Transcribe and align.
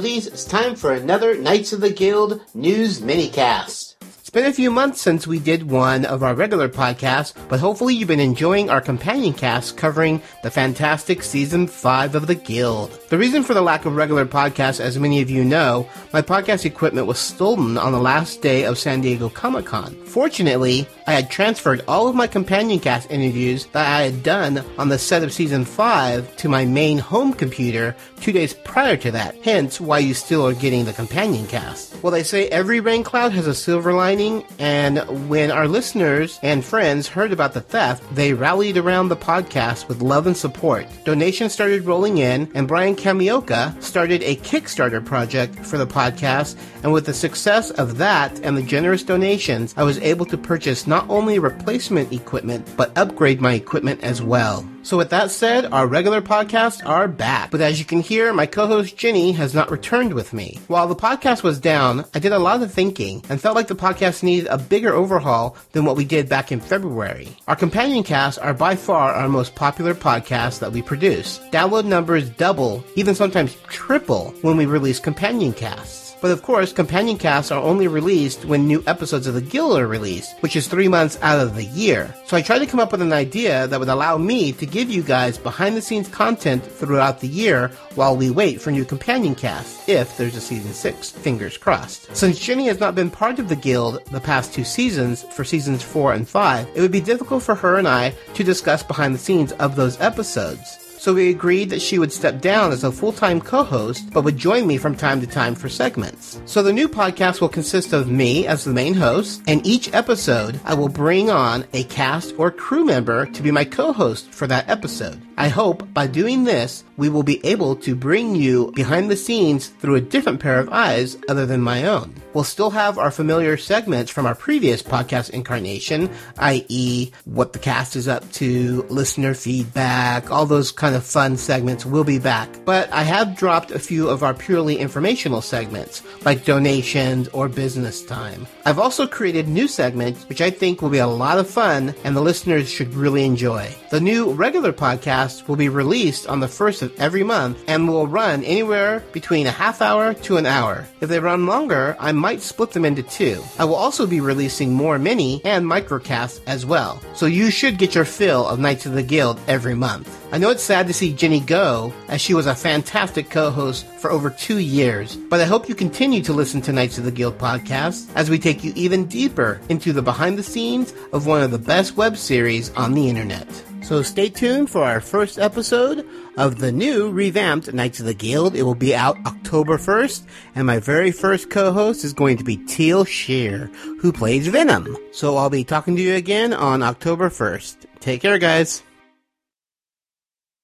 Guildies, 0.00 0.26
it's 0.28 0.46
time 0.46 0.76
for 0.76 0.94
another 0.94 1.36
Knights 1.36 1.74
of 1.74 1.82
the 1.82 1.90
Guild 1.90 2.40
news 2.54 3.02
minicast. 3.02 3.89
It's 4.30 4.34
been 4.36 4.46
a 4.46 4.52
few 4.52 4.70
months 4.70 5.00
since 5.00 5.26
we 5.26 5.40
did 5.40 5.68
one 5.68 6.04
of 6.04 6.22
our 6.22 6.36
regular 6.36 6.68
podcasts, 6.68 7.34
but 7.48 7.58
hopefully 7.58 7.96
you've 7.96 8.06
been 8.06 8.20
enjoying 8.20 8.70
our 8.70 8.80
companion 8.80 9.34
cast 9.34 9.76
covering 9.76 10.22
the 10.44 10.52
fantastic 10.52 11.24
season 11.24 11.66
5 11.66 12.14
of 12.14 12.28
the 12.28 12.36
Guild. 12.36 12.96
The 13.08 13.18
reason 13.18 13.42
for 13.42 13.54
the 13.54 13.60
lack 13.60 13.86
of 13.86 13.96
regular 13.96 14.24
podcasts, 14.24 14.78
as 14.78 15.00
many 15.00 15.20
of 15.20 15.30
you 15.30 15.44
know, 15.44 15.88
my 16.12 16.22
podcast 16.22 16.64
equipment 16.64 17.08
was 17.08 17.18
stolen 17.18 17.76
on 17.76 17.90
the 17.90 17.98
last 17.98 18.40
day 18.40 18.62
of 18.62 18.78
San 18.78 19.00
Diego 19.00 19.28
Comic 19.28 19.66
Con. 19.66 19.96
Fortunately, 20.04 20.86
I 21.08 21.14
had 21.14 21.28
transferred 21.28 21.82
all 21.88 22.06
of 22.06 22.14
my 22.14 22.28
companion 22.28 22.78
cast 22.78 23.10
interviews 23.10 23.66
that 23.72 23.88
I 23.88 24.02
had 24.02 24.22
done 24.22 24.64
on 24.78 24.90
the 24.90 24.98
set 24.98 25.24
of 25.24 25.32
season 25.32 25.64
5 25.64 26.36
to 26.36 26.48
my 26.48 26.64
main 26.64 26.98
home 26.98 27.32
computer 27.32 27.96
two 28.20 28.30
days 28.30 28.54
prior 28.54 28.96
to 28.98 29.10
that, 29.10 29.34
hence 29.42 29.80
why 29.80 29.98
you 29.98 30.14
still 30.14 30.46
are 30.46 30.54
getting 30.54 30.84
the 30.84 30.92
companion 30.92 31.48
cast. 31.48 32.00
Well, 32.00 32.12
they 32.12 32.22
say 32.22 32.48
every 32.48 32.78
rain 32.78 33.02
cloud 33.02 33.32
has 33.32 33.48
a 33.48 33.54
silver 33.54 33.92
lining, 33.92 34.19
and 34.20 35.30
when 35.30 35.50
our 35.50 35.66
listeners 35.66 36.38
and 36.42 36.62
friends 36.62 37.08
heard 37.08 37.32
about 37.32 37.54
the 37.54 37.62
theft, 37.62 38.04
they 38.14 38.34
rallied 38.34 38.76
around 38.76 39.08
the 39.08 39.16
podcast 39.16 39.88
with 39.88 40.02
love 40.02 40.26
and 40.26 40.36
support. 40.36 40.86
Donations 41.04 41.54
started 41.54 41.86
rolling 41.86 42.18
in, 42.18 42.50
and 42.54 42.68
Brian 42.68 42.94
Kamioka 42.94 43.82
started 43.82 44.22
a 44.22 44.36
Kickstarter 44.36 45.02
project 45.02 45.54
for 45.64 45.78
the 45.78 45.86
podcast, 45.86 46.58
and 46.82 46.92
with 46.92 47.06
the 47.06 47.14
success 47.14 47.70
of 47.70 47.96
that 47.96 48.38
and 48.40 48.58
the 48.58 48.62
generous 48.62 49.02
donations, 49.02 49.72
I 49.78 49.84
was 49.84 49.98
able 50.00 50.26
to 50.26 50.36
purchase 50.36 50.86
not 50.86 51.08
only 51.08 51.38
replacement 51.38 52.12
equipment, 52.12 52.68
but 52.76 52.96
upgrade 52.98 53.40
my 53.40 53.54
equipment 53.54 54.02
as 54.02 54.20
well. 54.20 54.68
So 54.82 54.96
with 54.96 55.10
that 55.10 55.30
said, 55.30 55.66
our 55.66 55.86
regular 55.86 56.20
podcasts 56.22 56.84
are 56.84 57.06
back. 57.06 57.50
But 57.50 57.60
as 57.60 57.78
you 57.78 57.84
can 57.84 58.00
hear, 58.00 58.32
my 58.32 58.46
co-host 58.46 58.96
Jenny 58.96 59.32
has 59.32 59.54
not 59.54 59.70
returned 59.70 60.14
with 60.14 60.32
me. 60.32 60.58
While 60.68 60.88
the 60.88 60.96
podcast 60.96 61.42
was 61.42 61.60
down, 61.60 62.04
I 62.14 62.18
did 62.18 62.32
a 62.32 62.38
lot 62.38 62.62
of 62.62 62.72
thinking 62.72 63.22
and 63.28 63.40
felt 63.40 63.56
like 63.56 63.68
the 63.68 63.74
podcast 63.74 64.22
needed 64.22 64.48
a 64.48 64.58
bigger 64.58 64.92
overhaul 64.92 65.56
than 65.72 65.84
what 65.84 65.96
we 65.96 66.04
did 66.04 66.28
back 66.28 66.50
in 66.50 66.60
February. 66.60 67.28
Our 67.46 67.56
companion 67.56 68.02
casts 68.02 68.38
are 68.38 68.54
by 68.54 68.74
far 68.74 69.12
our 69.12 69.28
most 69.28 69.54
popular 69.54 69.94
podcasts 69.94 70.60
that 70.60 70.72
we 70.72 70.82
produce. 70.82 71.38
Download 71.50 71.84
numbers 71.84 72.30
double, 72.30 72.82
even 72.96 73.14
sometimes 73.14 73.56
triple 73.68 74.34
when 74.42 74.56
we 74.56 74.66
release 74.66 74.98
companion 74.98 75.52
casts. 75.52 76.09
But 76.20 76.30
of 76.30 76.42
course, 76.42 76.72
companion 76.72 77.16
casts 77.16 77.50
are 77.50 77.62
only 77.62 77.88
released 77.88 78.44
when 78.44 78.66
new 78.66 78.82
episodes 78.86 79.26
of 79.26 79.34
the 79.34 79.40
Guild 79.40 79.78
are 79.78 79.86
released, 79.86 80.36
which 80.40 80.56
is 80.56 80.68
three 80.68 80.88
months 80.88 81.18
out 81.22 81.40
of 81.40 81.54
the 81.54 81.64
year. 81.64 82.14
So 82.26 82.36
I 82.36 82.42
tried 82.42 82.58
to 82.58 82.66
come 82.66 82.80
up 82.80 82.92
with 82.92 83.02
an 83.02 83.12
idea 83.12 83.66
that 83.66 83.80
would 83.80 83.88
allow 83.88 84.18
me 84.18 84.52
to 84.52 84.66
give 84.66 84.90
you 84.90 85.02
guys 85.02 85.38
behind 85.38 85.76
the 85.76 85.82
scenes 85.82 86.08
content 86.08 86.64
throughout 86.64 87.20
the 87.20 87.28
year 87.28 87.68
while 87.94 88.16
we 88.16 88.30
wait 88.30 88.60
for 88.60 88.70
new 88.70 88.84
companion 88.84 89.34
casts, 89.34 89.88
if 89.88 90.16
there's 90.16 90.36
a 90.36 90.40
season 90.40 90.72
6. 90.72 91.10
Fingers 91.10 91.56
crossed. 91.56 92.14
Since 92.14 92.38
Jenny 92.38 92.66
has 92.66 92.80
not 92.80 92.94
been 92.94 93.10
part 93.10 93.38
of 93.38 93.48
the 93.48 93.56
Guild 93.56 94.04
the 94.06 94.20
past 94.20 94.52
two 94.52 94.64
seasons, 94.64 95.22
for 95.22 95.44
seasons 95.44 95.82
4 95.82 96.14
and 96.14 96.28
5, 96.28 96.68
it 96.74 96.80
would 96.80 96.92
be 96.92 97.00
difficult 97.00 97.42
for 97.42 97.54
her 97.54 97.76
and 97.76 97.88
I 97.88 98.14
to 98.34 98.44
discuss 98.44 98.82
behind 98.82 99.14
the 99.14 99.18
scenes 99.18 99.52
of 99.52 99.76
those 99.76 100.00
episodes 100.00 100.89
so 101.00 101.14
we 101.14 101.30
agreed 101.30 101.70
that 101.70 101.80
she 101.80 101.98
would 101.98 102.12
step 102.12 102.42
down 102.42 102.72
as 102.72 102.84
a 102.84 102.92
full 102.92 103.12
time 103.12 103.40
co 103.40 103.64
host, 103.64 104.12
but 104.12 104.22
would 104.22 104.36
join 104.36 104.66
me 104.66 104.76
from 104.76 104.94
time 104.94 105.18
to 105.22 105.26
time 105.26 105.54
for 105.54 105.70
segments. 105.70 106.42
So 106.44 106.62
the 106.62 106.74
new 106.74 106.90
podcast 106.90 107.40
will 107.40 107.48
consist 107.48 107.94
of 107.94 108.10
me 108.10 108.46
as 108.46 108.64
the 108.64 108.74
main 108.74 108.92
host, 108.92 109.42
and 109.48 109.66
each 109.66 109.94
episode 109.94 110.60
I 110.62 110.74
will 110.74 110.90
bring 110.90 111.30
on 111.30 111.64
a 111.72 111.84
cast 111.84 112.34
or 112.36 112.50
crew 112.50 112.84
member 112.84 113.24
to 113.24 113.42
be 113.42 113.50
my 113.50 113.64
co 113.64 113.94
host 113.94 114.30
for 114.30 114.46
that 114.48 114.68
episode. 114.68 115.22
I 115.38 115.48
hope 115.48 115.90
by 115.94 116.06
doing 116.06 116.44
this, 116.44 116.84
we 116.98 117.08
will 117.08 117.22
be 117.22 117.42
able 117.46 117.76
to 117.76 117.94
bring 117.94 118.34
you 118.34 118.70
behind 118.72 119.10
the 119.10 119.16
scenes 119.16 119.68
through 119.68 119.94
a 119.94 120.00
different 120.02 120.38
pair 120.38 120.58
of 120.58 120.68
eyes 120.68 121.16
other 121.30 121.46
than 121.46 121.62
my 121.62 121.86
own. 121.86 122.14
We'll 122.34 122.44
still 122.44 122.68
have 122.68 122.98
our 122.98 123.10
familiar 123.10 123.56
segments 123.56 124.10
from 124.10 124.26
our 124.26 124.34
previous 124.34 124.82
podcast 124.82 125.30
incarnation, 125.30 126.10
i.e., 126.38 127.10
what 127.24 127.54
the 127.54 127.58
cast 127.58 127.96
is 127.96 128.06
up 128.06 128.30
to, 128.32 128.82
listener 128.90 129.32
feedback, 129.32 130.30
all 130.30 130.44
those 130.44 130.72
kind 130.90 130.96
of 130.96 131.06
fun 131.06 131.36
segments 131.36 131.86
will 131.86 132.02
be 132.02 132.18
back. 132.18 132.48
But 132.64 132.92
I 132.92 133.04
have 133.04 133.36
dropped 133.36 133.70
a 133.70 133.78
few 133.78 134.08
of 134.08 134.24
our 134.24 134.34
purely 134.34 134.76
informational 134.76 135.40
segments, 135.40 136.02
like 136.24 136.44
donations 136.44 137.28
or 137.28 137.48
business 137.48 138.04
time. 138.04 138.44
I've 138.66 138.80
also 138.80 139.06
created 139.06 139.46
new 139.46 139.68
segments, 139.68 140.28
which 140.28 140.40
I 140.40 140.50
think 140.50 140.82
will 140.82 140.90
be 140.90 140.98
a 140.98 141.06
lot 141.06 141.38
of 141.38 141.48
fun 141.48 141.94
and 142.02 142.16
the 142.16 142.20
listeners 142.20 142.68
should 142.68 142.92
really 142.92 143.24
enjoy. 143.24 143.72
The 143.90 144.00
new 144.00 144.32
regular 144.32 144.72
podcast 144.72 145.46
will 145.46 145.54
be 145.54 145.68
released 145.68 146.26
on 146.26 146.40
the 146.40 146.48
first 146.48 146.82
of 146.82 146.98
every 146.98 147.22
month 147.22 147.62
and 147.68 147.86
will 147.86 148.08
run 148.08 148.42
anywhere 148.42 149.04
between 149.12 149.46
a 149.46 149.52
half 149.52 149.80
hour 149.80 150.12
to 150.14 150.38
an 150.38 150.46
hour. 150.46 150.88
If 151.00 151.08
they 151.08 151.20
run 151.20 151.46
longer, 151.46 151.96
I 152.00 152.10
might 152.10 152.40
split 152.40 152.72
them 152.72 152.84
into 152.84 153.04
two. 153.04 153.44
I 153.60 153.64
will 153.64 153.76
also 153.76 154.08
be 154.08 154.20
releasing 154.20 154.74
more 154.74 154.98
mini 154.98 155.40
and 155.44 155.64
microcasts 155.64 156.40
as 156.48 156.66
well, 156.66 157.00
so 157.14 157.26
you 157.26 157.52
should 157.52 157.78
get 157.78 157.94
your 157.94 158.04
fill 158.04 158.44
of 158.48 158.58
Knights 158.58 158.86
of 158.86 158.94
the 158.94 159.04
Guild 159.04 159.40
every 159.46 159.76
month. 159.76 160.19
I 160.32 160.38
know 160.38 160.50
it's 160.50 160.62
sad 160.62 160.86
to 160.86 160.92
see 160.92 161.12
Jenny 161.12 161.40
go, 161.40 161.92
as 162.06 162.20
she 162.20 162.34
was 162.34 162.46
a 162.46 162.54
fantastic 162.54 163.30
co-host 163.30 163.84
for 163.98 164.12
over 164.12 164.30
two 164.30 164.58
years, 164.58 165.16
but 165.16 165.40
I 165.40 165.44
hope 165.44 165.68
you 165.68 165.74
continue 165.74 166.22
to 166.22 166.32
listen 166.32 166.60
to 166.62 166.72
Knights 166.72 166.98
of 166.98 167.04
the 167.04 167.10
Guild 167.10 167.36
podcast 167.36 168.08
as 168.14 168.30
we 168.30 168.38
take 168.38 168.62
you 168.62 168.72
even 168.76 169.06
deeper 169.06 169.60
into 169.68 169.92
the 169.92 170.02
behind 170.02 170.38
the 170.38 170.44
scenes 170.44 170.94
of 171.12 171.26
one 171.26 171.42
of 171.42 171.50
the 171.50 171.58
best 171.58 171.96
web 171.96 172.16
series 172.16 172.70
on 172.74 172.94
the 172.94 173.08
internet. 173.08 173.48
So 173.82 174.02
stay 174.02 174.28
tuned 174.28 174.70
for 174.70 174.84
our 174.84 175.00
first 175.00 175.36
episode 175.36 176.06
of 176.36 176.60
the 176.60 176.70
new 176.70 177.10
revamped 177.10 177.72
Knights 177.72 177.98
of 177.98 178.06
the 178.06 178.14
Guild. 178.14 178.54
It 178.54 178.62
will 178.62 178.76
be 178.76 178.94
out 178.94 179.18
October 179.26 179.78
1st, 179.78 180.22
and 180.54 180.64
my 180.64 180.78
very 180.78 181.10
first 181.10 181.50
co-host 181.50 182.04
is 182.04 182.12
going 182.12 182.36
to 182.36 182.44
be 182.44 182.56
Teal 182.56 183.04
Sherer, 183.04 183.74
who 183.98 184.12
plays 184.12 184.46
Venom. 184.46 184.96
So 185.10 185.36
I'll 185.36 185.50
be 185.50 185.64
talking 185.64 185.96
to 185.96 186.02
you 186.02 186.14
again 186.14 186.52
on 186.52 186.84
October 186.84 187.30
1st. 187.30 187.78
Take 187.98 188.22
care, 188.22 188.38
guys. 188.38 188.84